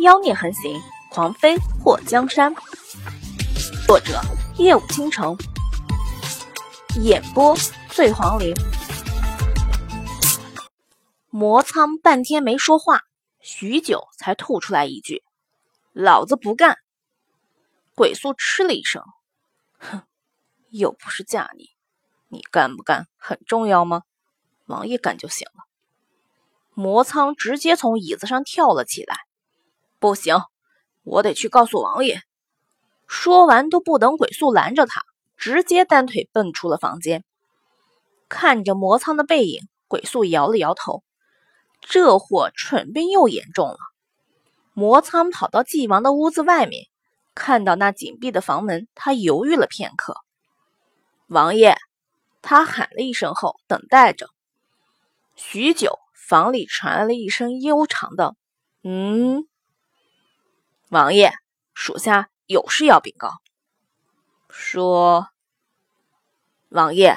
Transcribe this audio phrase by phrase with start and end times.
[0.00, 2.54] 妖孽横行，狂飞破江山。
[3.86, 4.18] 作者：
[4.56, 5.36] 夜舞倾城，
[7.02, 7.54] 演播：
[7.90, 8.54] 醉黄林。
[11.28, 13.02] 魔苍半天没说话，
[13.40, 15.22] 许久才吐出来一句
[15.92, 16.78] ：“老子不干。”
[17.94, 19.04] 鬼宿嗤了一声
[19.78, 20.00] ：“哼，
[20.70, 21.68] 又不是嫁你，
[22.28, 24.04] 你干不干很重要吗？
[24.64, 25.64] 王爷干就行了。”
[26.72, 29.18] 魔苍直接从椅子上跳了起来。
[30.00, 30.38] 不行，
[31.02, 32.22] 我得去告诉王爷。
[33.06, 35.02] 说完都不等鬼宿拦着他，
[35.36, 37.22] 直接单腿蹦出了房间。
[38.28, 41.02] 看着魔苍的背影，鬼宿摇了摇头，
[41.82, 43.76] 这货蠢病又严重了。
[44.72, 46.86] 魔苍跑到纪王的屋子外面，
[47.34, 50.14] 看到那紧闭的房门，他犹豫了片刻。
[51.26, 51.76] 王爷，
[52.40, 54.28] 他喊了一声后，等待着。
[55.36, 58.34] 许久，房里传来了一声悠长的
[58.82, 59.46] “嗯”。
[60.90, 61.30] 王爷，
[61.72, 63.34] 属下有事要禀告。
[64.48, 65.28] 说，
[66.68, 67.16] 王爷，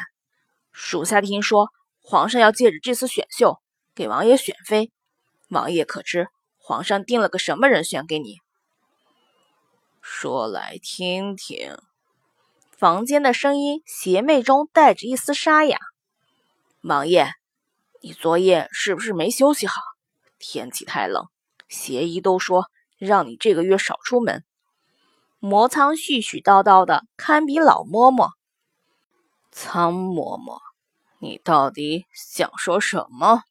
[0.71, 3.59] 属下听说皇上要借着这次选秀
[3.95, 4.91] 给王爷选妃，
[5.49, 6.27] 王爷可知
[6.59, 8.37] 皇上定了个什么人选给你？
[10.03, 11.75] 说来听听。
[12.77, 15.79] 房间的声音邪魅中带着一丝沙哑。
[16.81, 17.31] 王爷，
[18.03, 19.81] 你昨夜是不是没休息好？
[20.37, 21.27] 天气太冷，
[21.67, 22.69] 邪医都说。
[23.05, 24.43] 让你这个月少出门。
[25.39, 28.31] 魔苍絮絮叨叨的，堪比老嬷嬷。
[29.51, 30.59] 苍嬷嬷，
[31.19, 33.43] 你到底想说什么？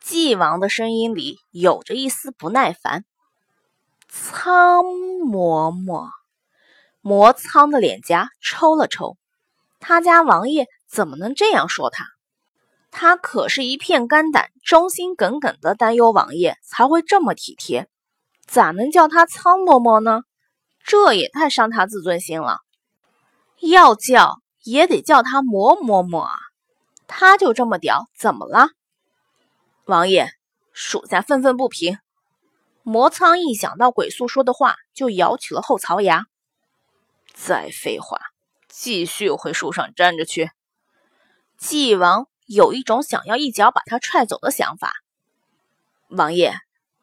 [0.00, 3.04] 纪王的声音里有着一丝不耐烦。
[4.08, 6.10] 苍嬷嬷，
[7.00, 9.16] 魔苍的脸颊抽了抽。
[9.80, 12.06] 他家王爷怎么能这样说他？
[12.90, 17.88] 他可是一片肝胆，忠心耿耿的担忧王爷才会这么体贴。
[18.46, 20.22] 咋能叫他苍嬷嬷呢？
[20.84, 22.58] 这也太伤他自尊心了。
[23.60, 26.32] 要叫也得叫他魔嬷嬷啊！
[27.06, 28.70] 他就这么屌，怎么了？
[29.84, 30.32] 王爷，
[30.72, 31.98] 属下愤愤不平。
[32.82, 36.26] 魔苍一想到鬼宿说的话，就咬起了后槽牙。
[37.32, 38.18] 再废话，
[38.68, 40.50] 继续回树上站着去。
[41.56, 44.92] 纪王有一种想要一脚把他踹走的想法。
[46.08, 46.54] 王爷，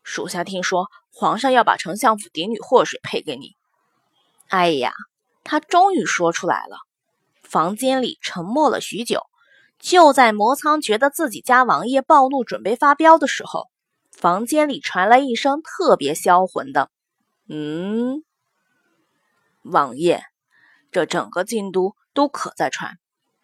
[0.03, 0.89] 属下听说。
[1.19, 3.57] 皇上要把丞相府嫡女祸水配给你。
[4.47, 4.93] 哎呀，
[5.43, 6.77] 他终于说出来了。
[7.43, 9.25] 房间里沉默了许久。
[9.79, 13.67] 就在魔苍觉得自己家王爷暴怒，准备发飙的时候，
[14.11, 16.89] 房间里传来一声特别销魂的
[17.49, 18.23] “嗯”。
[19.63, 20.23] 王爷，
[20.89, 22.97] 这整个京都都可在传，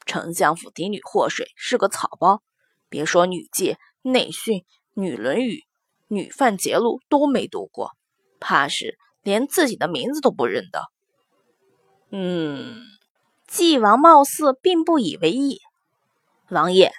[0.05, 2.41] 丞相府嫡女祸水是个草包。
[2.87, 4.63] 别说女诫、内训、
[4.93, 5.63] 女论语。
[6.07, 7.91] 女犯节录都没读过，
[8.39, 10.83] 怕是连自己的名字都不认得。
[12.11, 12.81] 嗯，
[13.47, 15.59] 纪王貌似并不以为意。
[16.49, 16.93] 王爷，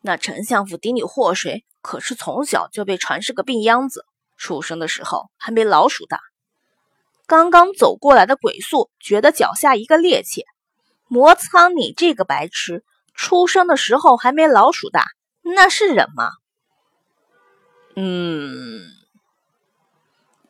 [0.00, 4.04] 那丞相府嫡女祸水可是从小就被传是个病秧子，
[4.36, 6.20] 出生的时候还没老鼠大。
[7.26, 10.42] 刚刚走过来的鬼宿觉得脚下一个趔趄，
[11.06, 15.06] 魔苍，你这个白痴，出生的时候还没老鼠大，
[15.42, 16.28] 那是人吗？
[17.94, 18.80] 嗯，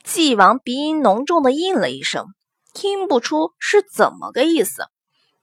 [0.05, 2.27] 纪王鼻音浓重的应了一声，
[2.73, 4.85] 听不出是怎么个意思。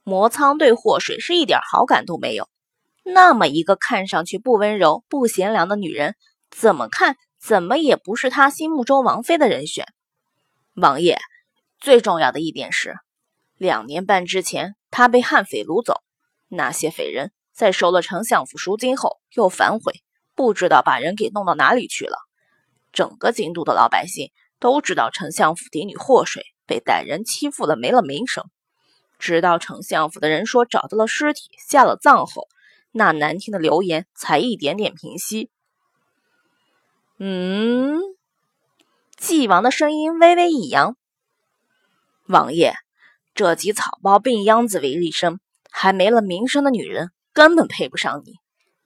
[0.04, 2.48] 魔苍对祸水是一点好感都没有，
[3.04, 6.16] 那么一个看上去不温柔、不贤良的女人，
[6.50, 9.86] 怎么看怎么也不是他心目中王妃的人选。
[10.76, 11.20] 王爷，
[11.82, 12.96] 最重要的一点是，
[13.58, 16.02] 两年半之前他被悍匪掳走，
[16.48, 20.02] 那些匪人在收了丞相府赎金后又反悔。
[20.40, 22.18] 不知道把人给弄到哪里去了。
[22.94, 28.46] 整个京都的老百姓都知道丞相府嫡女祸水被歹人欺负了，没了名声。
[29.18, 32.48] 直到丞相府的人说找到了尸体，下了葬后，
[32.94, 35.50] 那难听的流言才一点点平息。
[37.18, 38.00] 嗯，
[39.18, 40.96] 纪王的声音微微一扬
[42.28, 42.76] ：“王爷，
[43.36, 48.36] 这集草包病秧子为立生，还没了名声的女人，根本配不上你。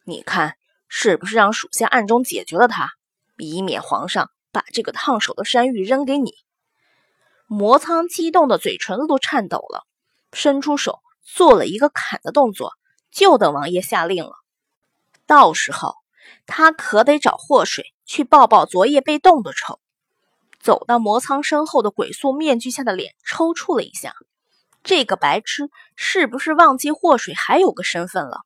[0.03, 0.55] 你看。”
[0.95, 2.91] 是不是让属下暗中解决了他，
[3.37, 6.33] 以免皇上把这个烫手的山芋扔给你？
[7.47, 9.87] 魔苍激动的嘴唇都颤抖了，
[10.33, 12.73] 伸出手做了一个砍的动作，
[13.11, 14.33] 就等王爷下令了。
[15.25, 15.95] 到时候
[16.45, 19.79] 他可得找祸水去报报昨夜被冻的仇。
[20.61, 24.13] 走到魔苍身后的鬼宿面具下的脸抽搐了一下，
[24.83, 28.41] 这个白痴是不是忘记祸水还有个身份了？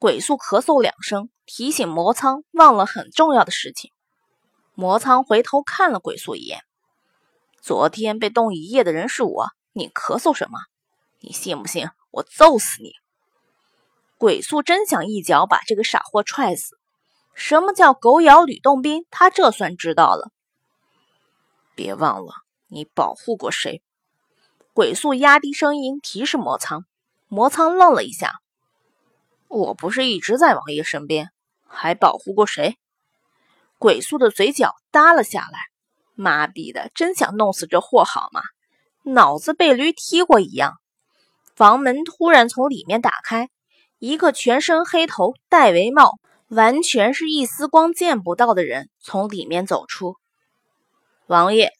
[0.00, 3.92] 鬼宿咳嗽两声，提醒魔苍忘了很重要的事情。
[4.72, 6.64] 魔苍回头看了鬼宿一眼。
[7.60, 10.58] 昨天被冻一夜的人是我，你咳嗽什么？
[11.18, 12.94] 你信不信我揍死你？
[14.16, 16.78] 鬼宿真想一脚把这个傻货踹死。
[17.34, 19.04] 什么叫狗咬吕洞宾？
[19.10, 20.30] 他这算知道了。
[21.74, 22.32] 别忘了，
[22.68, 23.82] 你保护过谁？
[24.72, 26.86] 鬼宿压低声音提示魔苍。
[27.28, 28.39] 魔苍愣了一下。
[29.50, 31.30] 我不是一直在王爷身边，
[31.66, 32.78] 还保护过谁？
[33.78, 35.58] 鬼宿的嘴角耷了下来。
[36.14, 38.42] 妈逼的，真想弄死这货好吗？
[39.02, 40.74] 脑子被驴踢过一样。
[41.56, 43.50] 房门突然从里面打开，
[43.98, 46.20] 一个全身黑头、戴围帽。
[46.46, 50.16] 完全是一丝光见不到的人从里面走出。
[51.26, 51.72] 王爷，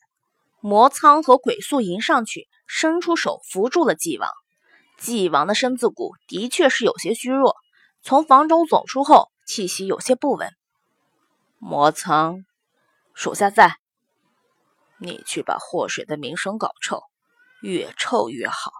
[0.61, 4.31] 魔苍和鬼宿迎上去，伸出手扶住了纪王。
[5.01, 7.57] 纪王的身子骨的确是有些虚弱，
[8.03, 10.55] 从房中走出后，气息有些不稳。
[11.59, 12.45] 魔苍，
[13.15, 13.79] 属下在。
[14.99, 17.03] 你去把祸水的名声搞臭，
[17.63, 18.71] 越臭越好。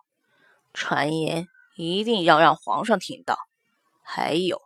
[0.73, 3.39] 传言一定要让皇上听到。
[4.03, 4.61] 还有。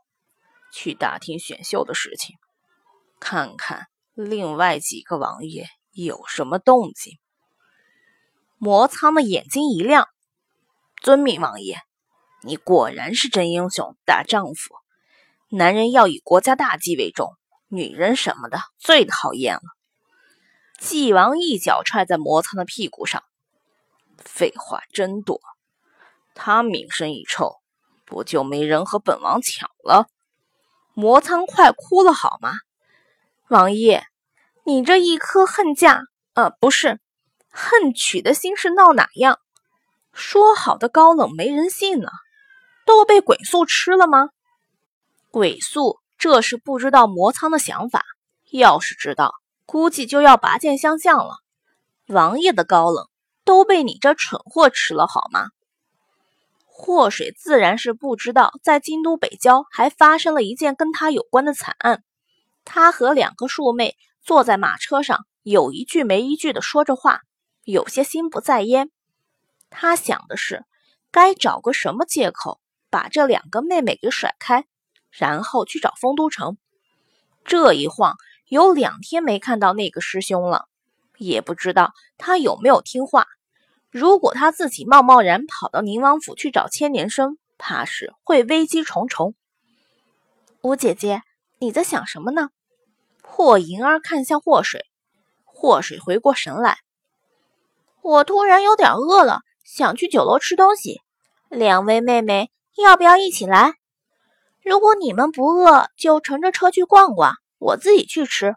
[0.77, 2.35] 去打听选秀的事情，
[3.21, 7.21] 看看另外几个王爷有什么动静。
[8.59, 10.09] 魔苍的眼睛一亮
[11.05, 11.83] ：“遵命，王爷。
[12.41, 14.75] 你果然是真英雄，大丈夫。
[15.51, 17.37] 男人要以国家大计为重，
[17.69, 19.61] 女人什么的最讨厌了。”
[20.81, 23.23] 纪王一脚踹在魔苍的屁股上
[24.17, 25.43] ：“废话真多。
[26.35, 27.56] 他名声一臭，
[28.06, 30.06] 不就没人和本王抢了？”
[30.97, 32.55] 魔苍快哭了好吗？
[33.49, 34.06] 王爷，
[34.65, 36.99] 你这一颗恨嫁，呃，不是
[37.51, 39.39] 恨娶的心是闹哪样？
[40.15, 42.09] 说好的高冷没人信呢，
[42.87, 44.31] 都被鬼宿吃了吗？
[45.31, 48.05] 鬼宿这是不知道魔苍的想法，
[48.51, 49.33] 要是知道，
[49.67, 51.37] 估计就要拔剑相向了。
[52.07, 53.09] 王爷的高冷
[53.45, 55.49] 都被你这蠢货吃了好吗？
[56.67, 62.03] 祸水自然是不知道，在京都北郊还发生了一件跟他有关的惨案。
[62.65, 67.21] 他和两个庶妹坐在马车上，有一句没一句的说着话，
[67.65, 68.91] 有些心不在焉。
[69.76, 70.65] 他想的是，
[71.11, 72.61] 该找个什么借口
[72.91, 74.67] 把这两个妹妹给甩开，
[75.11, 76.56] 然后去找丰都城。
[77.44, 78.17] 这一晃
[78.47, 80.67] 有两天没看到那个师兄了，
[81.19, 83.26] 也不知道他有没有听话。
[83.91, 89.35] 如果他自己贸贸然跑到宁王府去找千年生，怕是会危机重重。
[90.62, 91.23] 五姐姐，
[91.59, 92.50] 你在想什么呢？
[93.23, 94.87] 霍银儿看向祸水，
[95.44, 96.79] 祸水回过神来，
[98.03, 101.01] 我突然有点饿了，想去酒楼吃东西。
[101.49, 103.75] 两位妹妹要不要一起来？
[104.63, 108.55] 如果你们不饿，就乘着车去逛逛，我自己去吃。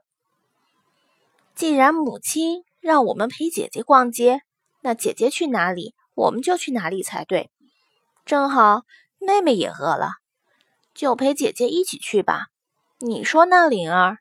[1.55, 4.41] 既然母亲让我们陪姐姐逛街。
[4.81, 7.49] 那姐姐去哪里，我们就去哪里才对。
[8.25, 8.83] 正好
[9.17, 10.11] 妹妹也饿了，
[10.93, 12.45] 就陪姐姐一起去吧。
[12.99, 14.19] 你说呢，灵儿？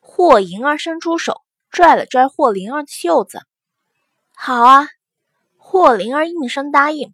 [0.00, 3.42] 霍银儿伸出手拽了拽霍灵儿的袖子。
[4.34, 4.88] 好啊，
[5.68, 7.12] 霍灵儿应声答应。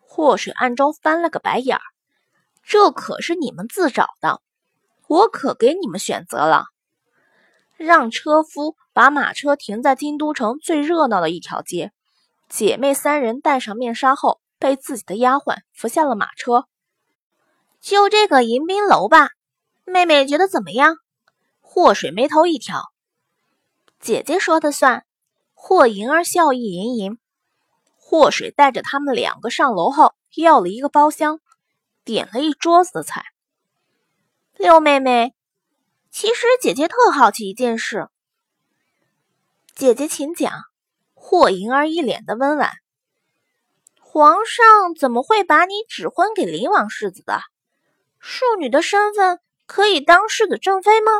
[0.00, 1.80] 霍水暗中翻了个白眼儿，
[2.64, 4.42] 这可是你们自找的，
[5.06, 6.64] 我可给你们选择了。
[7.76, 11.92] 让车夫把马车停在京都城最热闹的一条街。
[12.48, 16.64] 姐妹三人戴上面纱后，被自己的丫鬟扶下了马车。
[17.80, 19.28] 就这个迎宾楼吧，
[19.84, 20.96] 妹妹觉得怎么样？
[21.60, 22.82] 祸水眉头一挑，
[24.00, 25.04] 姐姐说的算。
[25.54, 27.19] 霍银儿笑意盈盈。
[28.10, 31.38] 祸水带着他们两个上楼后，要了一个包厢，
[32.02, 33.22] 点了一桌子的菜。
[34.56, 35.32] 六妹妹。
[36.10, 38.08] 其实姐姐特好奇一件事，
[39.76, 40.50] 姐姐请讲。
[41.14, 42.72] 霍银儿一脸的温婉，
[44.00, 47.40] 皇上怎么会把你指婚给灵王世子的？
[48.18, 51.12] 庶女的身份可以当世子正妃吗？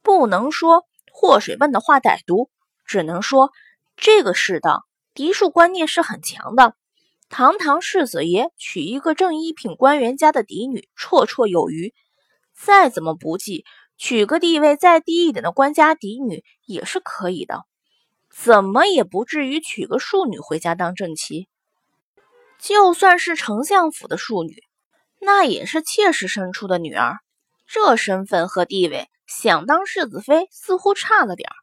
[0.00, 2.48] 不能说霍水问的话歹毒，
[2.86, 3.50] 只能说
[3.98, 4.86] 这个世道
[5.20, 6.74] 嫡庶观念是很强的。
[7.28, 11.92] 堂堂世子爷娶一个正一品官员家的嫡女，绰绰有余。
[12.56, 13.66] 再怎么不济。
[13.98, 17.64] 娶个地位再低一点的官家嫡女也是可以的，
[18.34, 21.50] 怎么也不至于娶个庶女回家当正妻。
[22.58, 24.64] 就算是丞相府的庶女，
[25.18, 27.18] 那也是妾室生出的女儿，
[27.66, 31.56] 这身份和地位，想当世子妃似乎差了点儿。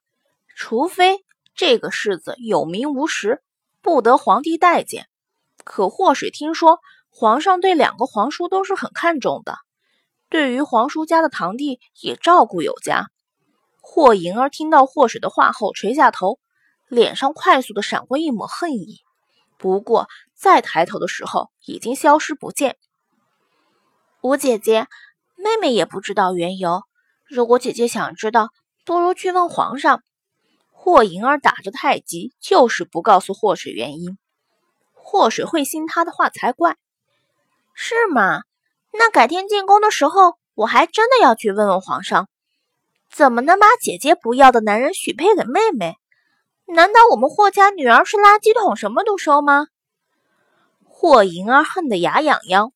[0.55, 3.41] 除非这个世子有名无实，
[3.87, 5.07] 不得皇帝待见。
[5.63, 9.59] 可祸水听说，皇上对两个皇叔都是很看重的。
[10.27, 13.07] 对于皇叔家的堂弟也照顾有加，
[13.79, 16.37] 霍莹儿听到霍水的话后，垂下头，
[16.89, 18.97] 脸上快速的闪过一抹恨意。
[19.57, 22.75] 不过再抬头的时候，已经消失不见。
[24.19, 24.89] 吴姐姐，
[25.37, 26.81] 妹妹也不知道缘由。
[27.23, 28.49] 如果姐姐想知道，
[28.83, 30.03] 不如去问皇上。
[30.79, 34.17] 霍莹儿打着太极，就是不告诉霍水原因。
[34.93, 36.77] 霍水会信他的话才怪。
[37.73, 38.43] 是吗？
[38.93, 42.29] 那改天进宫的时候，我还真的要去问问皇上，
[43.11, 45.95] 怎么能把姐姐不要的男人许配给妹妹？
[46.67, 49.67] 难道我们霍家女儿是垃圾桶，什么都收吗？
[50.85, 52.71] 霍莹儿恨得牙痒痒。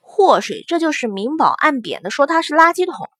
[0.00, 3.10] 霍水这就是明褒暗贬的说她是垃圾桶。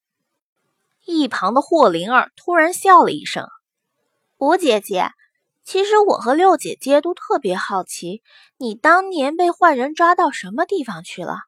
[1.04, 3.46] 一旁的霍灵儿突然笑了一声。
[4.38, 5.12] 吴姐姐，
[5.64, 8.22] 其实我和六姐姐都特别好奇，
[8.58, 11.38] 你当年被坏人抓到什么地方去了？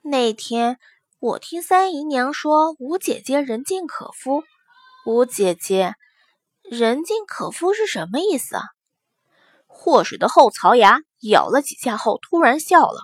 [0.00, 0.78] 那天
[1.18, 4.42] 我听三姨娘说，吴姐姐人尽可夫。
[5.04, 5.96] 吴姐姐，
[6.62, 8.62] 人尽可夫是什么意思啊？
[9.66, 13.02] 祸水的后槽牙咬了几下后，突然笑了。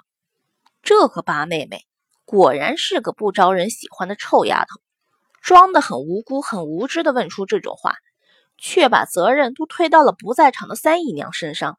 [0.82, 1.84] 这个八妹妹
[2.24, 4.80] 果然是个不招人喜欢的臭丫头，
[5.42, 7.96] 装得很无辜、很无知的问出这种话。
[8.60, 11.78] 却把责任都推到了不在场的三姨娘身上。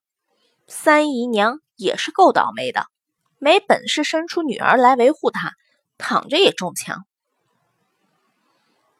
[0.67, 2.87] 三姨娘也是够倒霉的，
[3.37, 5.53] 没本事生出女儿来维护她，
[5.97, 7.05] 躺着也中枪。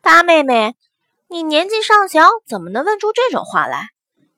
[0.02, 0.76] 大妹妹，
[1.28, 3.90] 你年纪尚小，怎么能问出这种话来？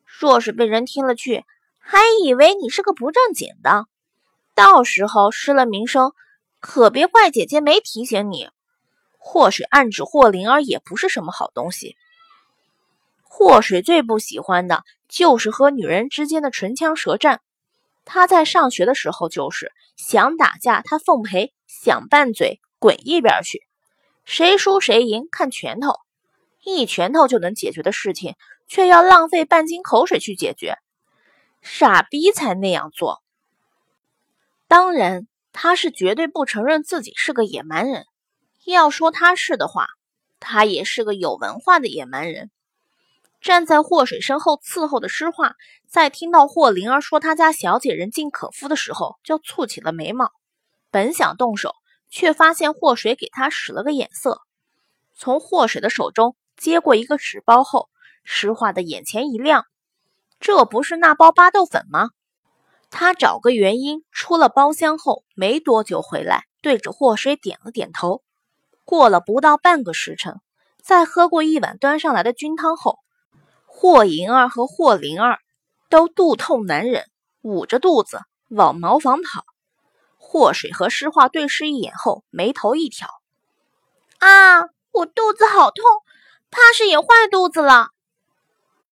[0.05, 1.43] 若是被人听了去，
[1.79, 3.87] 还以为你是个不正经的，
[4.55, 6.13] 到时候失了名声，
[6.59, 8.49] 可别怪姐姐没提醒你。
[9.17, 11.97] 或许暗指霍灵儿也不是什么好东西。
[13.35, 17.41] 霍水最不喜欢的就是和女人之间的唇枪舌战。
[18.05, 23.63] 他在上学的时候就是想打架，他奉陪；想拌嘴，滚一边去。
[24.23, 25.95] 谁输谁赢看拳头，
[26.63, 28.35] 一拳头就能解决的事情，
[28.67, 30.77] 却要浪费半斤口水去解决。
[31.63, 33.23] 傻逼才那样做。
[34.67, 38.05] 当然，他是绝对不承认自己是个野蛮人。
[38.63, 39.87] 要说他是的话，
[40.39, 42.51] 他也是个有文化的野蛮人。
[43.43, 45.55] 站在霍水身后伺候的诗画，
[45.89, 50.31] 在听到霍灵儿说他家小姐人尽可夫的时候，就蹙起了眉毛。
[50.89, 51.75] 本想动手，
[52.09, 54.39] 却发现霍水给他使了个眼色。
[55.13, 57.89] 从霍水的手中接过一个纸包后，
[58.23, 59.65] 诗画的眼前一亮
[60.39, 62.11] ：“这不是那包巴豆粉吗？”
[62.89, 68.23] 他找个原因出了包厢后，没多久回来，对着霍水点了点头。
[68.85, 70.39] 过了不到半个时辰，
[70.81, 72.99] 在喝过一碗端上来的菌汤后。
[73.75, 75.39] 霍银儿和霍灵儿
[75.89, 77.05] 都肚痛难忍，
[77.41, 79.43] 捂着肚子往茅房跑。
[80.17, 83.09] 霍水和诗画对视一眼后，眉头一挑
[84.19, 84.61] ：“啊，
[84.91, 85.83] 我肚子好痛，
[86.49, 87.89] 怕是也坏肚子了。”